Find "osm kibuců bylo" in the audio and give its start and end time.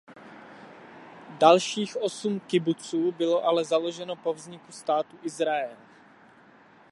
2.01-3.43